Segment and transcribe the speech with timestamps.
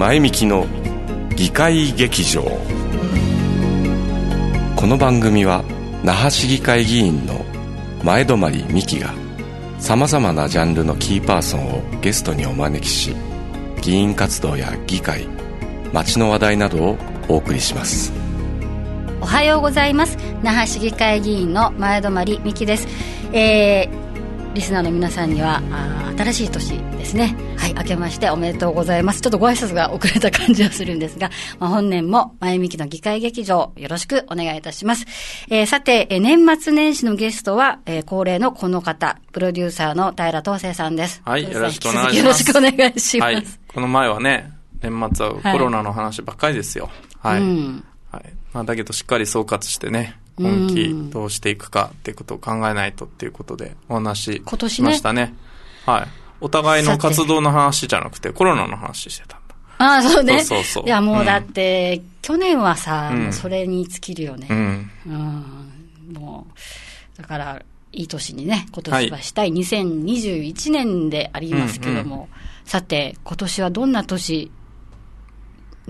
[0.00, 0.66] 前向きの
[1.36, 2.40] 議会劇場。
[4.74, 5.62] この番組は
[6.02, 7.44] 那覇市議会議員の
[8.02, 8.38] 前泊
[8.72, 9.12] 美樹が
[9.78, 13.14] さまざまなジャンルのキーパーソンをゲストにお招きし
[13.82, 15.28] 議員活動や議会
[15.92, 16.98] 街の話題などを
[17.28, 18.10] お送りします。
[19.20, 20.16] おはようございます。
[20.42, 22.88] 那覇市議会議員の前泊美樹です、
[23.34, 25.60] えー、リスナーの皆さんには
[26.16, 27.49] 新しい年ですね。
[27.60, 29.20] はい明けましておめでとうございます。
[29.20, 35.04] ちょっとご挨拶が遅れた感じはするんですが、まあ、本年も前向きの議会劇場よろしくお願いいたします、
[35.50, 41.20] えー、さて、えー、年末年始のゲストは、えー、恒例のこの方プロデューサーの平東生さんです。
[41.22, 42.16] はいよろしくお願いします。
[42.16, 46.90] よろしくお願いします、はい、この前はね年末はコロナの話ばっかりですよ。
[47.18, 47.84] はい、うん。
[48.10, 48.24] はい。
[48.54, 55.26] まあ、だけどしっかり総括してね、今期どうしていくかっていうことを考えないとっていうことでお話ししましたね。
[55.26, 55.34] ね。
[55.86, 56.08] はい。
[56.40, 59.54] お互いの活動の話じゃなくてコロナの話してたんだ。
[59.78, 60.44] ああ、そうね。
[60.44, 60.84] そうそうそう。
[60.84, 64.46] いや、もうだって、うん、去年はさ、うん、それに尽きるよね。
[64.50, 64.90] うん。
[65.06, 66.46] うん、も
[67.16, 72.28] う、だから、いい年にね、今年はしたい、はい、2021年でありますけども、うんうん、
[72.64, 74.50] さて、今年はどんな年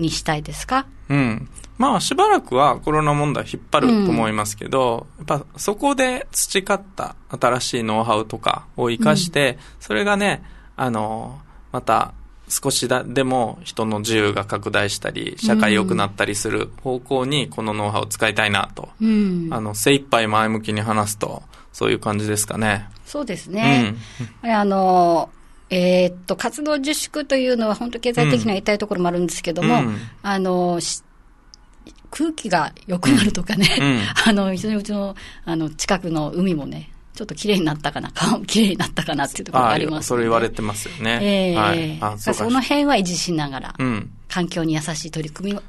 [0.01, 0.85] にしたいですか？
[1.09, 1.49] うん。
[1.77, 10.43] まあ、しばらくはコロナ問題引っ張ると思いますけど、うん、やっぱそこで培った新しいノウハウとかを活かして、うん、それがね、
[10.75, 11.39] あの、
[11.71, 12.13] また
[12.49, 18.89] 少しだでも人の自由が拡大したり、社会良くなったりする方向にこのノウハウを使いたいなと。
[19.01, 21.41] うん、あの、精一杯前向きに話すと、
[21.71, 22.89] そういう感じですかね。
[23.05, 23.95] そうですね。
[24.43, 25.29] うん、あの、
[25.71, 30.79] えー、っと、活動自粛というのは本当経済的には痛いところもあるんですけども、うん、あの、
[32.11, 33.99] 空気が良くなるとかね、うん、
[34.29, 41.53] あの、うちのうちの、あの、近くの海もね、ちょっと綺麗になったかな、 顔も綺麗になったかなっていうところがあります、ね、それ言われてますよね。
[41.53, 45.59] えー、はい、そその辺は維持しながら、うん、環境に優しい取り組み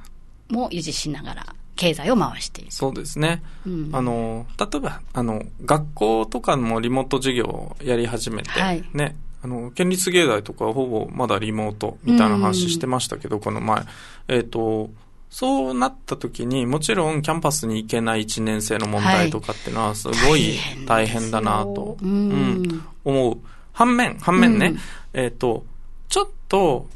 [0.48, 1.46] も維持しながら、
[1.76, 2.72] 経済を回している。
[2.72, 3.40] そうですね。
[3.64, 13.82] うん、あの、例えば、あの、学校とかもリモート授業をやり始めて、はい、ね、あの、県立芸大とかほぼまだリモートみたいな話してましたけど、この前。
[14.28, 14.90] えっ、ー、と、
[15.30, 23.38] そうなった時に、もちろんキャンパスに行けない1年生の問題とかっていうのは、すごい大変だなと、うん、思う。
[23.72, 24.78] 反面、反面ね、うん、
[25.14, 25.64] えっ、ー、と、
[26.08, 26.86] ちょっと、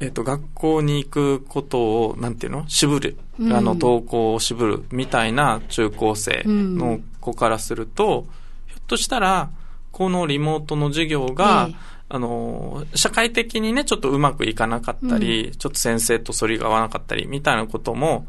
[0.00, 2.64] えっ、ー、と、学校に行くことを、なんていうの？
[2.68, 3.18] 渋る。
[3.40, 8.26] あの、登校を渋るみたいな中高生の子からすると、
[8.68, 9.50] ひょっとしたら、
[9.94, 11.74] このリモートの授業が、え
[12.08, 18.26] あの、社会的にね、ちょっとうまくいかなかったり、うん、ちょっと先生と反りが合わなかったり、みたいなことも、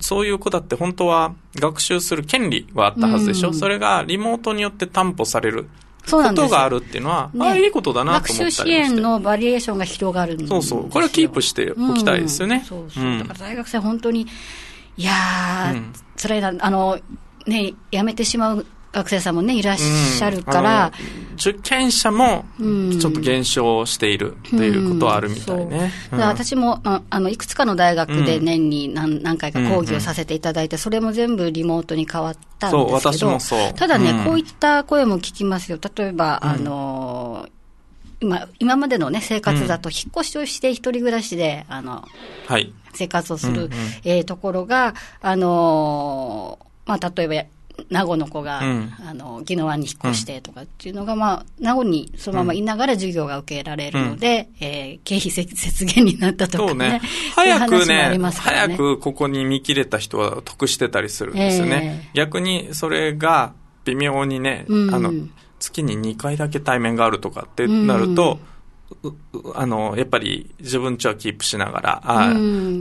[0.00, 5.68] そういう子だって本当は学習する権利はあったはずでしょ、うん、それがリモートによって担保される
[6.10, 10.90] ことがあるっていうのは、ね、ああ、いいことだなと思学習支援のバリエーションが広がるそうそう。
[10.90, 12.56] これはキープしておきたいですよね。
[12.56, 13.18] うん、そうそう。
[13.18, 14.26] だから大学生本当に、
[14.96, 16.98] いやー、うん、辛いな、あの、
[17.46, 18.66] ね、辞めてしまう
[18.96, 20.92] 学生さんもね、いらっしゃるから。
[20.98, 25.92] うん、受験者も、ちょっと減少しているということはあるみたいね。
[26.12, 33.00] うん、私も、あの、いくつかの大学で年に何何回か講義をさせていただいて、それも全部リモートに変わったんですけど。
[33.00, 33.74] そう、私もそう。
[33.74, 35.78] ただね、こういった声も聞きますよ。
[35.96, 37.48] 例えば、あの、
[38.20, 42.08] 今、今までのね、生活だと、引っ越しをして一人暮らしで、あの、
[42.46, 42.72] はい。
[42.94, 43.68] 生活をする、
[44.04, 47.55] えところが、あのまあ、例えば、
[47.90, 56.68] 名護の子が、うん、あの、宜野湾に引っ越してとかっていうのが、まあ、名護にそのままいながら授業が受けられるので、うん、えー、経費節減になったとかね。
[56.68, 57.00] そうね。
[57.34, 58.30] 早くね、ね。
[58.30, 62.06] 早くここに見切れた人は得してたりするんですよね。
[62.06, 63.52] えー、逆にそれが
[63.84, 65.12] 微妙にね、うん、あの、
[65.58, 68.38] 月に2回だけ対面があるとかってなると、
[69.54, 72.34] あの、やっぱり自分ちはキープしながら、あ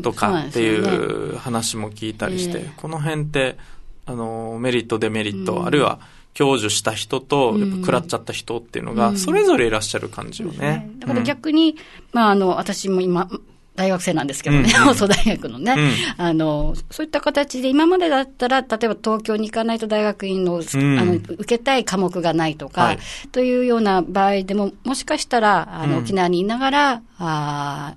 [0.04, 2.70] とかっていう話も聞いたりして、ねえ。
[2.78, 3.58] ー、この辺って、
[4.06, 6.00] あの、メリット、デメリット、うん、あるいは、
[6.36, 10.92] 享受した人と、やっぱ食らっちゃった人っていうのが、それぞれいらっしゃる感じよね。
[11.00, 11.78] だから逆に、
[12.12, 13.30] まあ、あの、私も今、
[13.76, 15.76] 大学生なんですけどね、放送大学のね、
[16.18, 23.00] うん、あの、そういった形で、今までだったら、例えば東京に行かないと大学院の、うん、あの受けたい科目がないとか、はい、
[23.32, 27.96] というような場合でも、もしかしたら、あの、沖縄にいながら、あ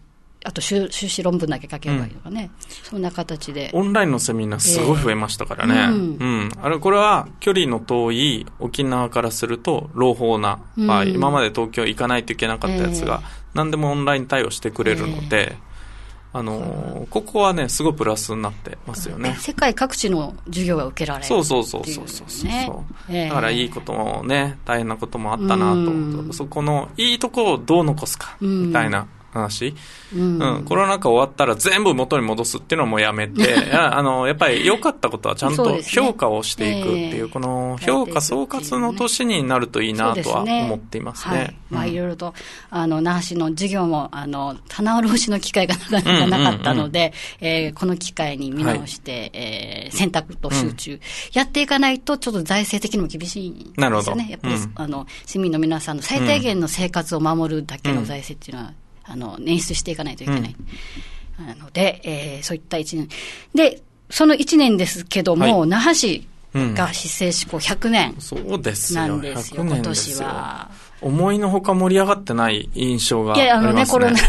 [0.49, 3.71] あと修士論文だけ書けばいいとかね、うん、そんな形で。
[3.75, 5.75] オンラインのセミナーすごい増えましたからね。
[5.75, 6.51] えー、うん、うん。
[6.63, 13.21] あれ、これは距離の遠い沖縄からすると朗報な場合、うん、今まで東京行かないといけなかったやつが、
[13.53, 15.69] 何でもオンライン対応してくれるので、えー
[16.33, 19.37] あのー、ここはね、すごいプラスになってますよね。
[19.39, 22.51] 世界各地の授業が受けられる、そうそうそうそうそうそう、
[23.11, 29.75] えー、だからいいこともね、大変なこともあったなと、そこのいいとこをどう残すか、みたいな話、
[30.15, 41.37] うん、うん、コロナ禍終わったら全部元に戻すっていうのはもうやめて、 あの、やっぱり良かったことはちゃんと評価をしていくっていう、うね、この評価総括の年になるといいなとは思っていますね。
[41.37, 42.35] はい、まあ、いろいろと、
[42.71, 51.01] あの、那覇市の授業も、あの、棚卸しの機会がなかなかなかったので、えこの機会に見直して、はい、えー、選択と集中、うん、
[51.33, 54.29] やっていかないと、ちょっと財政的にも厳しいんですよね。
[54.31, 58.73] やっぱり、うん、あの、市民の皆さんの最低限の生活を守るだけの財政っていうのは、
[59.09, 60.57] あの、捻出していかないといけない。
[61.39, 63.09] なので、えー、そういった一年。
[63.55, 69.07] で、その一年ですけども、はい、那覇市が市政施行100年そうですよ。
[69.07, 70.71] なんですよ、今年は。
[71.01, 73.45] 思いのほか盛り上がってない印象がありますね。
[73.45, 74.21] いや、あのね、これね、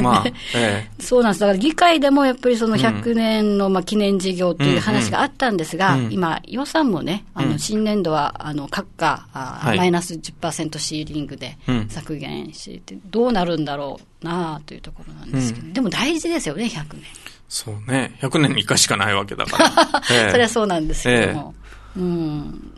[0.00, 0.24] まあ、
[0.54, 1.40] ええ、そうなんです。
[1.40, 11.56] だから議会でもやっぱりその100年の、まあ、記念事業という話があったんですが、うんうん、今、予算もね、あの、新年度は、あの、各課、あマイナス10%シーリングで
[11.88, 17.02] 削減して、どうなるんだろうなというところなんですけど、うん、でも大事ですよね、100年。
[17.50, 18.16] そうね。
[18.22, 19.70] 100年に1回しかないわけだから。
[20.16, 21.54] ええ、それはそうなんですけども。
[21.96, 22.72] え、うん。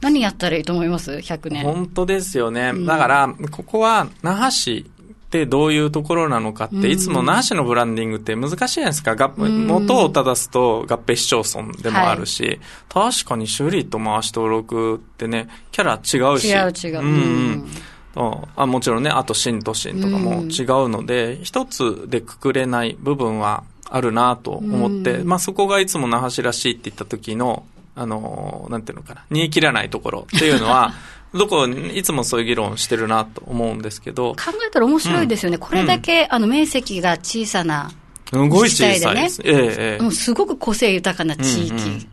[0.00, 1.64] 何やったらいいと思います ?100 年。
[1.64, 2.72] 本当ですよね。
[2.86, 9.16] だから、ここは、那覇市ってどういうところなのかって、いつも那覇市のブランディングって難しいじゃないですか。
[9.36, 16.48] 元を正すと合併市町村でもあるし、はい、確かに修理と回し登録ってね、キャラ違うし。
[16.48, 17.00] 違う違う。
[17.00, 17.18] うん、う
[17.58, 17.68] ん
[18.14, 23.64] あもちろんね、あと新都心とかも違うので、一つでくくれない部分は
[23.94, 30.94] あるなと思って、まあそこがいつも那覇市らしいって言った時のあの、なんていうのかな、煮え切らないところっていうのは、
[31.34, 34.34] どこ、いつもそういう議論してるなと思うんですけど。
[34.34, 35.56] 考えたら面白いですよね。
[35.56, 37.90] うん、これだけ、あの、面積が小さな
[38.30, 39.42] すごい小さいです。
[39.44, 42.06] ええもうすごく個性豊かな地域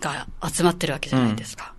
[0.00, 1.72] が集まってるわけじゃないですか。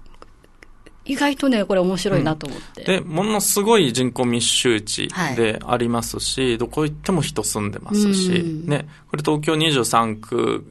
[1.08, 2.84] 意外とね、これ面白いなと思って。
[2.84, 10.66] で、ものすごい人口密集地でありますし、はい、どこ行っても人住んでますし、ね、これ東京23区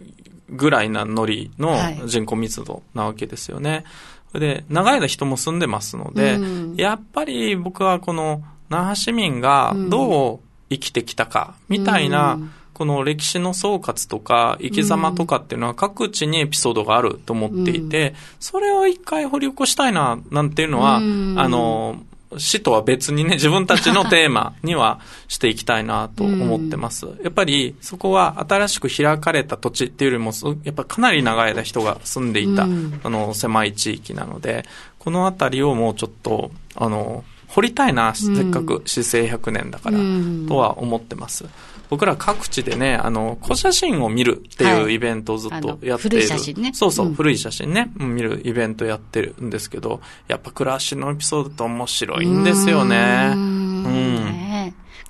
[0.51, 3.85] ぐらいなノリの人口密度なわけですよね。
[4.33, 12.39] はい、で、長い間人も住んでますので、うん、やっぱり僕はこの那覇市民がどう生きてきたか、みたいな、
[12.77, 22.03] この歴史の総括とか生き様とかっていうのは各地にエピソードがあると思っていて、それを一回掘り起こしたいな、なんていうのは、あの、
[22.37, 27.07] 死とは別にね、 自分たちのテーマにはしていきたいなと思ってます。
[27.25, 30.33] やっぱりそこは新しく開かれた土地っていうよりも、
[30.63, 32.67] やっぱかなり長い間人が住んでいた、あ
[33.09, 34.67] の、狭い地域なので、
[34.99, 39.99] この辺りをもうちょっと、あの、掘りたいな、せっかく市政100年だから、
[40.47, 41.47] とは思ってます。
[41.89, 46.19] 僕ら各地でね、あの、古写真を見るっていうイベントをずっとやってる。
[46.19, 46.73] い、古い写真ね。
[46.75, 53.66] そうそう、うん、古い写真ね、見るイベントやってるんですけど、やっぱ暮らしのエピソードって面白いんですよね。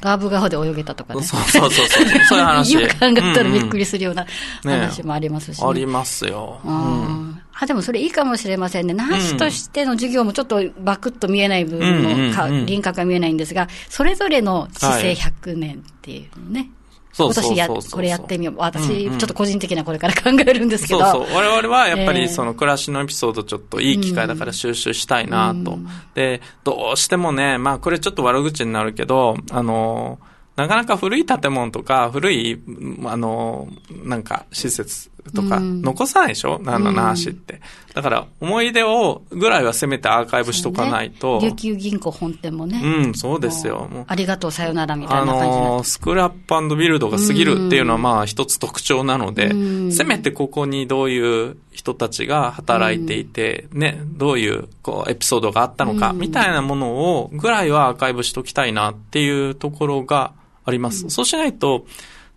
[0.00, 1.22] ガーブ川で泳げたとかね。
[1.22, 2.06] そうそうそうそう。
[2.28, 2.75] そういう話。
[2.81, 4.26] よく考えたらびっくりするような
[4.62, 6.60] 話もありますし、ねね、ありますよ。
[6.64, 7.40] うん。
[7.58, 8.93] あ、でもそれいいかもしれませんね。
[8.93, 12.02] 那覇市としての授業もちょっとバクッと見えない部分
[12.32, 16.70] の輪郭が見えないんですが、それぞれの市政100年っていうね、
[17.18, 18.54] 今年や、これやってみよう。
[18.58, 21.00] 私、ちょっと個人的なこれから考えるんですけど。
[21.00, 21.36] そうそう。
[21.36, 25.78] 我々はやっぱりその暮らしのエピソードちょっといい機会だから収集したいなと。
[26.14, 30.18] で、どうしてもね、まあこれちょっと悪口になるけど、あの
[30.56, 32.62] なかなか古い建物とか、古い、
[33.04, 33.68] あの、
[34.04, 37.61] なんか、施設とか、残さないでしょ、うん、あの、那覇市って。
[37.95, 41.40] だから、思い出を、ぐらいはせめてアーカイブしとかないと。
[41.40, 42.80] ね、琉球銀行本店もね。
[42.83, 43.88] うん、そうですよ。
[44.06, 49.50] ありがとう、さよならみたいな感じあの、スクラップビルドが過ぎるっていうのは、まあ、一つ特徴なので、
[49.92, 60.33] せめてここにどういう人たちが働いていて、ね、どういう、こう、エピソードがあったのか、みたいなものを、ぐらいはアーカイブしときたいなっていうところが、
[60.66, 61.04] あります。
[61.04, 61.87] うん、そうしないと、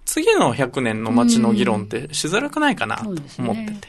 [0.09, 3.87] 次の100年の街の議論ってしづらくないかなと思ってて。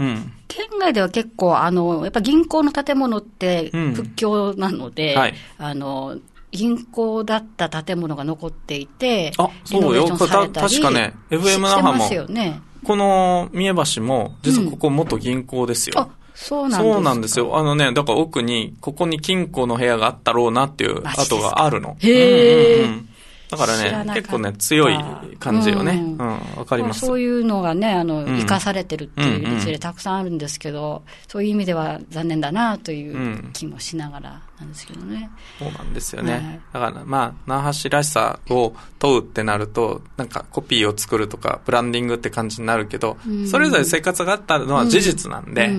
[0.00, 6.16] うん、県外では結構、あの、やっぱ銀行の建物って復興なので、うんはい、あの、
[6.52, 10.06] 銀行だった建物が残っていて、あ、そうよ。
[10.06, 15.94] 確かね、FM 那覇も、ね、この三重橋も、実はここ元銀行ですよ。
[15.98, 17.58] うん、そうなんですそうなんですよ。
[17.58, 21.96] あのね、だから奥に、ここに金庫の部屋があったろうなっていう跡があるの。
[21.98, 23.07] へえ、うんうん、
[23.50, 24.98] だからね、結構ね、強い
[25.38, 25.92] 感じよね。
[25.92, 27.00] うん、わ、かります。
[27.00, 35.30] そういうのがね、あの、生かされてるっていう事例たくさんあるんですけど、そういう意味では残念だなという気もしながらなんですけどね。
[35.58, 36.60] そうなんですよね。
[36.74, 43.16] だから、まあ、那覇市らしさを問うってなると、なんかコピーを作るとか、ブランディングって感じになるけど、
[43.50, 45.70] それぞれ生活があったのは事実なんで、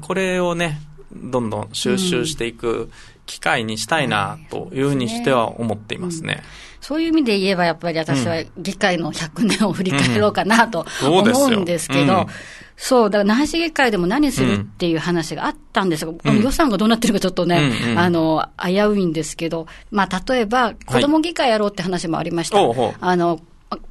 [0.00, 0.80] これをね、
[1.12, 2.90] どんどん収集していく
[3.26, 6.42] 機会にしたいな、というふうにしては思っていますね。
[6.80, 12.28] そういう意味で言えば、やっぱり私は議会の100年を振り返ろうかなと思うんですけど、
[12.76, 22.62] そう、だから那覇市議会でも何するっていう話があったんですが、うん、予算がどうなってるかちょっとね、うんうん、あの、危ういんですけど、まあ、例えば、子供議会やろうって話もありました。
[22.62, 23.40] はい、あの、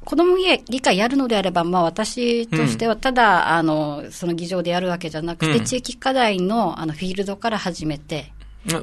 [0.04, 8.32] 子供議会やるのであれば、まあ私としては、ただ、あの、その議場でやるわけじゃなくて、地域課題の、あの、フィールドから始めて、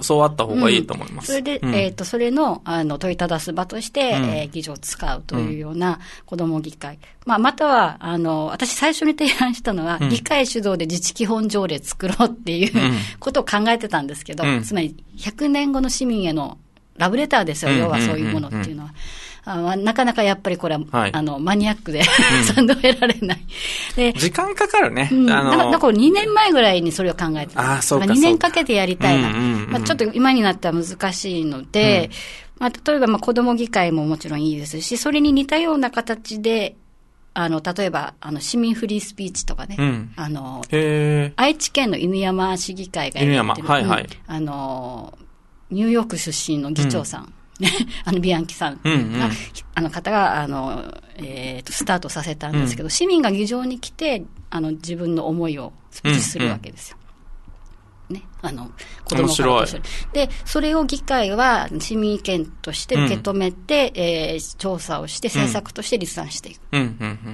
[0.02, 1.28] そうあった方がいいと思います。
[1.28, 7.00] それで、えっ、と、それの、あの、問いただす場として、え議場を使うというような子供議会。
[7.26, 12.72] まあ、または、あの、私最初に提案したのは、議会主導で自治基本条例作ろうっていう、
[13.20, 16.58] ことを考えてたんですけど、つまり、100年後の市民への
[16.98, 18.94] ラブレターですよ、要はそういうものっていうのは。
[19.46, 22.04] あなかなかやっぱりこれは、はい、あの、マニアックで
[22.56, 23.42] 賛同得られない。
[23.96, 25.10] で、時間かかるね。
[25.12, 27.74] うん、あのだから2年前ぐらいにそれを考えてた。
[27.74, 28.06] あそうか。
[28.06, 29.30] 2年かけてやりたいな。
[29.30, 32.10] まあ、ちょっと今になっては難しいので、
[32.58, 36.76] うん、まあ、例えば、まあ、子供議会ももちろんいいですし、それに似たような形で、
[37.34, 39.76] あの、例えば、あの、市民フリースピーチとかね。
[39.78, 40.64] うん、あの、
[41.36, 43.26] 愛知県の犬山市議会がやってる。
[43.26, 44.08] 犬山、はいはい。
[44.28, 45.18] あの、
[45.70, 47.34] ニューヨーク出身の議長さん。
[48.06, 49.32] あの、ビアンキさんが、うんうん、
[49.76, 50.84] あの方が、あの、
[51.18, 56.98] えっ、ー、と、スタートさせたんですけど、うん、市民が議場に来て、あの、自分の思いをスピーチするわけですよ。
[58.10, 58.28] うんうん、ね。
[58.42, 58.72] あの、
[59.06, 59.78] 子供からと
[60.14, 66.60] で、それを議会は市民意見として受け止めて、うん、えー、調査をして政策として立案していく。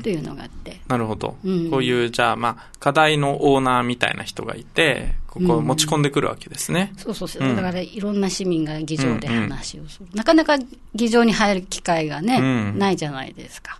[0.04, 0.80] というのがあって。
[0.88, 1.38] なるほど。
[1.44, 6.92] うん、こういう、じゃあ、まあ、課題のオーナーみたいな人がいて、ここ持ち込んでくるわけですね。
[6.94, 7.56] うん、そうそうそう。
[7.56, 10.06] だから、いろんな市民が議場で話をする。
[10.06, 10.58] うんうん、なかなか
[10.96, 12.42] 議場に入る機会がね、う
[12.76, 13.80] ん、ないじゃないですか。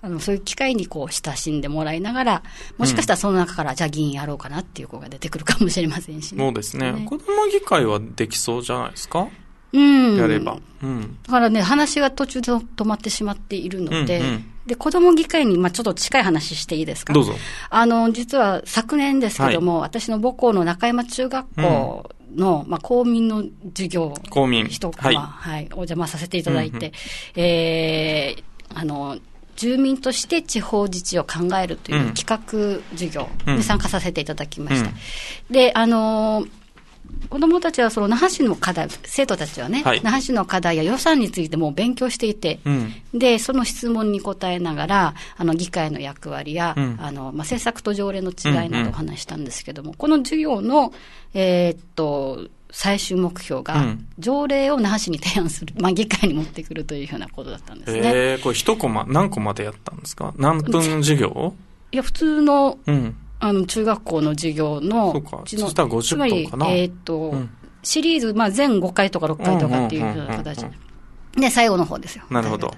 [0.00, 2.42] あの、そういう機会にこう、親しんでもらいながら、
[2.76, 6.44] もしかしたらその中から、じゃあ議員やろうかなっていう子が出てくるかもしれませんしね。
[6.44, 6.92] そうですね。
[7.08, 9.28] 子供議会はできそうじゃないですか？
[9.72, 10.16] うん。
[10.16, 10.58] やれば。
[10.82, 11.18] うん。
[11.24, 17.12] だからね、話が途中で止まってしまっているので、うんうん、で、子供議会に、まあちょっと近い話していいですか？
[17.12, 17.34] どうぞ。
[17.68, 23.44] あの、実は昨年ですけども、はい、私の母校の中山中学校の、うん、まあ公民の
[23.74, 24.66] 授業、公民。
[24.66, 26.92] 一コマ、はい、はい、お邪魔させていただいて、うんうん、
[27.36, 29.18] えー、あの、
[29.56, 34.88] 住民として地方自治を考えるという企画授業に参加させていただきました。
[34.88, 34.94] うん、
[35.52, 36.57] で、あのー
[37.28, 50.92] 子どもたちはその那覇市の課題、生徒たちはね、はい、那覇市の課題や予算についても勉強していて、うん、で、その質問に答えながら、あの、議会の役割や、うん、あの、まあ、政策と条例の違いなどを話したんですけども、うんうん、この授業の、
[51.34, 58.00] えー、っと、最終目標が、条例を那覇市に提案する、 まあ、議会に持ってくるというようなことだったんですね。
[58.04, 60.34] えー、これ一コマ、何コマでやったんですか？
[60.36, 61.54] 何分授業
[61.92, 65.42] いや、普通の、うんあの、中学校の授業の、そうか。
[65.46, 66.68] そしたら50分かな。
[66.68, 67.50] えっ、ー、と、うん、
[67.82, 70.64] シリーズ、まあ、全5回とか6回とかっていうような形
[71.36, 72.24] で、最後の方ですよ。
[72.30, 72.72] なるほど。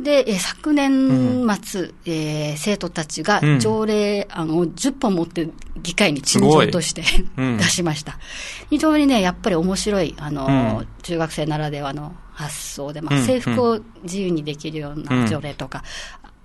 [0.00, 5.48] で、え昨年末、うん、えー、生徒たちが条例案を10本持って
[5.82, 7.02] 議会に陳情として、
[7.36, 8.18] うん、 出しました。
[8.70, 10.46] 非常にね、やっぱり面白い、あの、
[10.80, 15.82] うん、中学生ならではの発想で、まあ、制服を自由にできるような条例とか、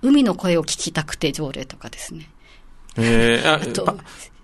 [0.02, 2.28] 海の声を聞きたくて条例とかですね。
[2.96, 3.94] ええー、あ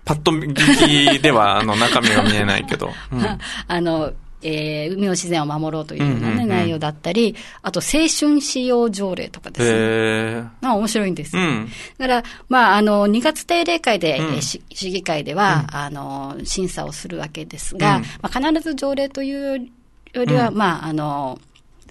[0.03, 2.91] パッと聞きでは、あの、中身が見えないけど。
[3.11, 3.23] うん、
[3.67, 4.11] あの、
[4.43, 6.41] えー、海の自然を守ろうというような、ね、うんうん。
[6.41, 10.49] うん、内容だったり、あと青春使用条例とかですね。
[10.61, 11.43] まあ面白いんですよ。
[11.43, 19.69] うん、だから、まあ、あの、2月定例会で、うん、市議会では、うん、あの、審査をするわけですが、まあ、必ず条例という
[20.13, 21.39] よりは、まあ、あの、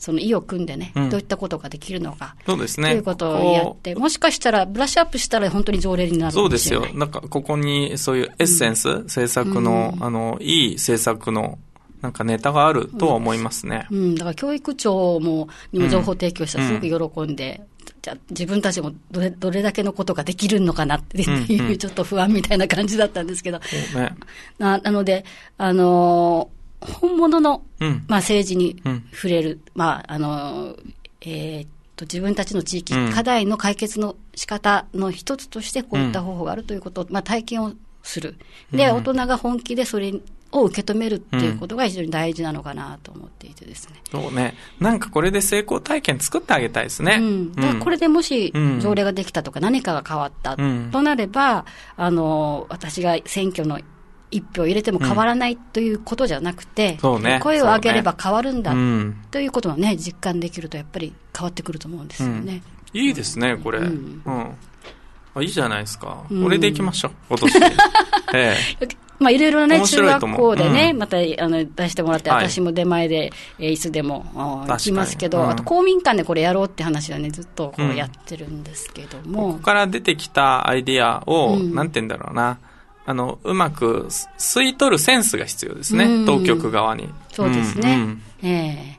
[0.01, 2.35] その意を組んでね、どういったことができるのか。
[2.47, 2.89] そうですね。
[2.89, 6.87] ということをやって、もしかしたら、ブラッシュアップしたら本当に条例になるそうですよ。
[6.95, 11.59] なんか、ここにそういうエッセンス、うん、政策の、あの、いい政策の、
[12.01, 13.87] なんかネタがあるとは思いますね。
[13.91, 17.61] うん、うん、だから教育庁も、にも情報提供したらすごく喜んで、
[18.01, 23.59] じゃ自分たちもどれどれだけのことができるのかなっていう、 ちょっと不安みたいな感じだったんですけど。
[23.95, 24.17] ね、
[24.59, 25.27] ななので、
[25.59, 28.83] あのー本物の、うん、まあ、政治に
[29.13, 30.77] 触れる、うん、まあ、あの、
[31.21, 37.73] えー、っと、自分たちの地域、課題の解決の仕方の一つとして、こういった方法があるということを、まあ、体験を
[38.03, 38.37] する。
[38.73, 40.15] で、大人が本気でそれ
[40.53, 44.01] を受け止めるっていうことが非常に大事なのかなと思っていてですね。
[44.11, 44.55] そうね。
[44.81, 47.19] なんかこれで成功体験作ってあげたいですね。
[47.21, 47.53] うん。
[47.53, 51.65] だからこれでもし条例ができたとか何かが変わったとなれば、
[51.97, 53.79] あの、私が選挙の
[54.31, 57.23] 一票入れても変わらないということじゃなくて、うん。
[57.23, 58.73] ね、声を上げれば変わるんだ、
[59.31, 62.63] ということをね、実感できると、やっぱり変わってくると思うんですよね。
[62.95, 63.79] うん、いいですね、これ。
[63.79, 64.23] うん。
[65.35, 66.25] あいいじゃないですか。
[66.29, 67.57] これでいきましょう、今年。
[68.35, 68.89] ええ。
[69.21, 79.53] まあ、いろいろね、中学校でね、うん、またあの出してもらって、私も出前で、えー、いつでも行きますけど、うん、あと公民館でこれやろうって話はね、ずっとこうやってるんですけども。
[79.53, 82.59] ここから出てきたアイディアを、なんて言うんだろうな。
[83.11, 84.07] あの、うまく
[84.39, 87.09] 吸い取るセンスが必要ですね、当局側に。
[87.33, 87.95] そうですね。
[87.95, 88.99] うんうん、え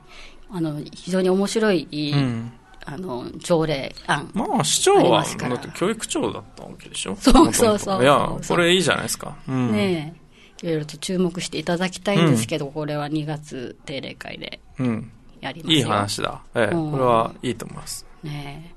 [0.52, 2.52] ー、あの、非常に面白い、うん。
[2.84, 4.28] あの条例案。
[4.34, 7.14] まあ市長はだって教育長だったわけでしょ？
[7.14, 10.16] そうそうそういやこれいいじゃないですか、うん、ね
[10.64, 14.58] いろいろと注目していただきたいんですけど、うん、これは2月定例会で
[15.40, 18.04] やりますよ、うん、いい話だ、ええ、これはいいと思います。
[18.24, 18.71] ね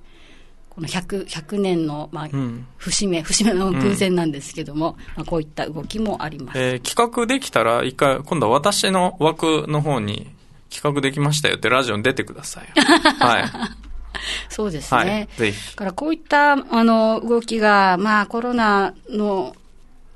[0.76, 2.30] この 100, 100年の、まあ
[2.78, 10.36] 節目節目の空前なんですけども、まあ、こういった動きもあります、えー、企画できたら一回今度は私の枠の方に
[10.70, 13.46] 企画できましたよってラジオに出てください はい。
[14.50, 15.28] そうですね。
[15.38, 15.54] はい。
[15.76, 19.56] からこういったあの動きが、まあ、コロナの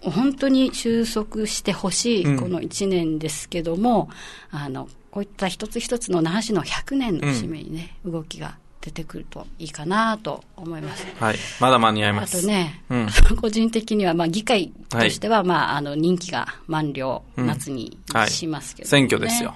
[0.02, 4.10] 本当に収束してほしいこの1年ですけども、
[4.54, 8.58] うん、あのこういった一つ一つの那覇市の100年の節目にね、うん、動きが
[8.90, 11.06] 出てくるといいかなと思います。
[11.20, 11.36] はい。
[11.60, 12.38] まだ間に合います。
[12.38, 13.08] あとね、うん、
[13.40, 19.56] 個人的には、まあ、議会としては、はい、まあ、あの、任期が満了、夏にしますけど、ねはい、選挙ですよ。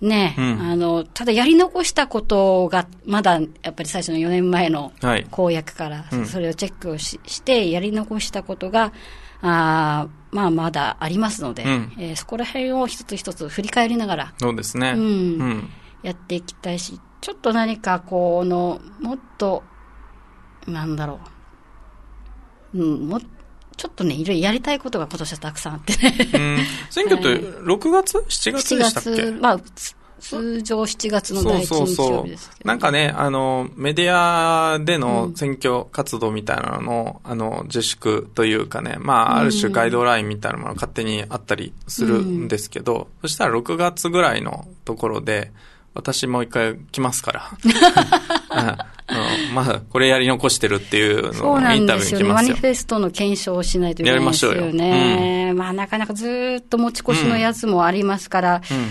[0.00, 4.92] ね、うん、あの、ただやり残したことが、まだやっぱり最初の4年前の
[5.30, 8.92] 公約から、それをチェックをし,、して、やり残したことが、
[9.42, 14.94] あまあ、まだありますので、うん、えー、そこら辺を一つ一つ振り返りながら、そうですね。
[14.96, 15.02] うん。
[15.02, 15.04] う
[15.44, 15.70] ん、
[16.02, 19.62] やっていきたいし、ちょっと何かこの、もっと、
[20.66, 21.20] なんだろ
[22.74, 23.20] う、うん、も
[23.76, 26.30] ちょっとね、いろいろやりたいことが今年はたくさんあってね。
[26.34, 26.58] うん。
[26.90, 29.60] 選挙って6月 ?7 月でしたっけ ?7 月、まあ、
[30.20, 32.66] 通常7月の第一日曜日ですそうそうそう。
[32.66, 45.52] なんかね、あの、メディアでの選挙活動みたいなのの、うん、あの、自粛というかね、まあ、ある種ガイドラインみたいなものが勝手にあったりするんですけど、うん、そしたら6月ぐらいのところで、
[45.94, 47.50] 私もう一回来ますから。
[49.52, 52.28] まあ、これやり残してるっていうのをインタビューに来ますよ。
[52.28, 54.56] マニフェストの検証をしないといけないですよね。
[54.56, 55.50] やりましょうよ。
[55.50, 58.86] うん、まあ、なかなかずっと持ち越しのやつもありますから、うん。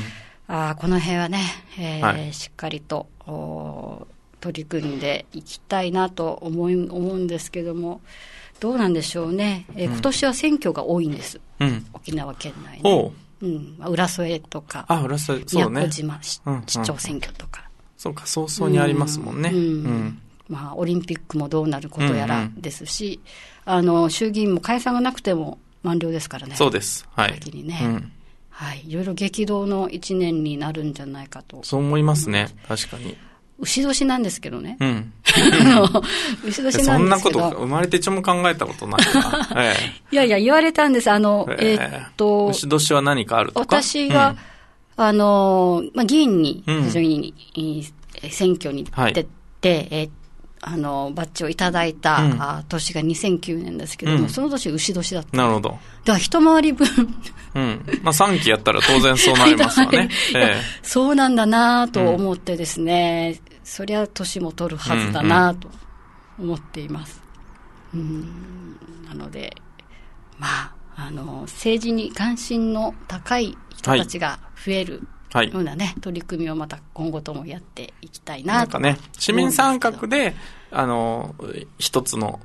[0.51, 1.43] あこの辺はね、
[1.77, 3.07] えー、はい、しっかりと
[4.41, 8.01] 取り組んでいきたいなと思い思うんですけども、
[8.59, 13.11] どうなんでしょうね、えー、今年は選挙が多いんです、うん、沖縄県内に。
[13.41, 17.69] うん浦添とか、あ浦添そうね、宮古島市,、市長選挙とか。
[17.97, 19.49] そうか、早々にありますもんね。
[19.49, 23.21] うん、うんまあ、オリンピックもどうなることやらですし、
[23.65, 26.55] うんうん、あの衆議院も解散がなくても満了ですからね。
[26.55, 27.07] そうです。
[27.11, 27.33] はい。
[27.33, 27.79] 先にね。
[27.83, 28.11] うん
[28.59, 31.63] はい、いろいろ激動の一年になるんじゃないかと。
[31.63, 33.15] そう思いますね、確かに。
[33.59, 34.77] 牛年なんですけどね。
[34.79, 35.13] うん。
[36.45, 36.83] 牛年なんですけど。
[36.83, 39.49] そんなこと生まれてちょも考えたことないな。
[39.63, 39.75] え
[40.11, 41.11] え、いやいや、言われたんです。
[41.11, 42.47] あの、えー、っと。
[42.47, 43.81] 牛年は何かあるとか？
[43.81, 44.35] 私が、
[44.97, 47.33] うん、あの、まあ、議員に、非常に、
[48.23, 50.09] うん、選挙に出て、はい、えー、
[50.61, 55.37] あの、バッジをいただいた、うん、年が2009年ですけども、うん、その年牛年だった。
[55.37, 55.69] なるほど。
[55.69, 55.79] だか
[56.13, 56.87] ら一回り分
[57.55, 57.81] うん。
[58.03, 60.09] まあ3期やったら当然そうなりますよね。
[60.35, 65.69] ええ、そうなんだなと思ってですね、うん、そりゃ年も取るはずだなと
[66.39, 67.21] 思っています。
[67.93, 69.55] うん、うん、なので、
[70.39, 78.59] まあ、あの、政治に関心の高い人たちが増える、はいはい、ようなね、取り組みをまた今後ともやっていきたいなと。
[78.59, 80.33] なんかね、市民参画で、
[80.71, 81.35] あの、
[81.77, 82.39] 一つの、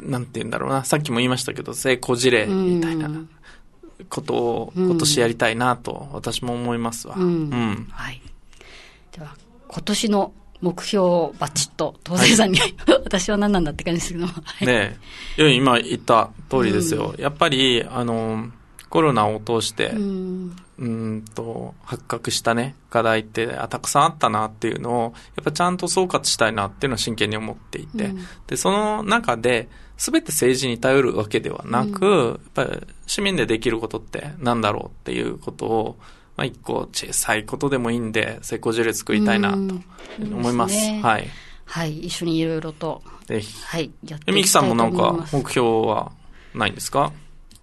[0.00, 3.10] なんて言うんだろうな、さっきも言いましたけど、成功事例みたいな
[4.08, 7.16] ことを今年やりたいなと、私も思いますわ。
[7.18, 7.22] うん。
[7.22, 8.22] うん、はい。
[9.12, 9.36] では、
[9.68, 14.32] 今年の目標をバチッと、東西さんに、はい、 私は何なんだって感じですけども。
[14.32, 14.96] はい、ね
[15.36, 17.14] え、今言った通りですよ。
[17.16, 18.48] うん、やっぱり、あの、
[18.88, 21.24] コロナを通して、うん。
[21.34, 25.02] と発覚したね課題ってあたくさんあったなっていうのを
[25.36, 35.96] やっぱちゃんと総括したいなっていうのは真剣に思っていて、うん、でその中で全て政治に頼るわけではなく、うん、やっぱり市民でできることってなんだろうっていうことを
[36.38, 40.74] まあ、一個小さいことでもいいんで成功事例作りたいなと思います。
[40.74, 41.26] うんすね、はい。
[41.64, 41.98] はい。
[41.98, 43.02] 一緒にいろいろと。
[43.26, 43.60] ぜひ。
[43.64, 43.90] はい。
[44.06, 44.32] やっていきたいと思います。
[44.32, 46.12] ミキさんもなんか目標は
[46.54, 47.12] ないんですか？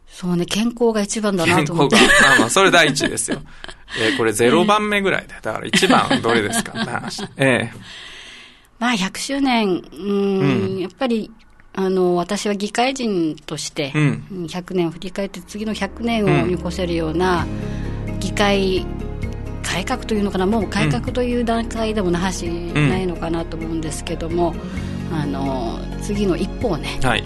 [0.10, 1.96] そうね、健康が一番だなと思って。
[1.96, 2.30] 健康が。
[2.30, 3.42] まあまあ、それ第一ですよ。
[3.98, 5.36] えー、これ0番目ぐらいで。
[5.42, 6.74] だから一番どれですか。
[7.38, 7.80] ええー、
[8.78, 11.32] まあ、100周年、うん、うん、やっぱり、
[11.74, 17.48] あの、私は議会人として、うん、100年を振り返って次の100年を見越せるような、
[18.26, 18.86] 議会
[19.64, 24.56] 改革というのかな、もう改革という段階でもなはしないのかなと思うんですけども、
[25.12, 27.24] うん、あの、次の一歩をね、はい。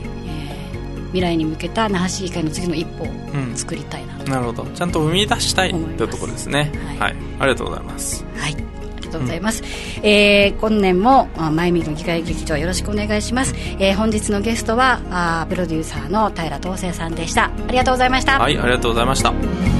[1.07, 3.07] 未来に向けた那覇市議会の次の一歩を
[3.55, 4.63] 作りたいな、うん、なるほど。
[4.63, 6.71] ちゃんと踏み出したいというところですね。
[6.87, 8.25] はい、はい、ありがとうございます。
[8.35, 8.53] はい。
[8.53, 8.55] あ
[9.01, 17.45] りがとうございます、うん、えー、今年も前見の議会劇場よろしくお願いします、えー、本日のゲストはあプロデューサーの平東生さんでした。
[17.45, 18.39] ありがとうございました。
[18.39, 19.78] はいありがとうございました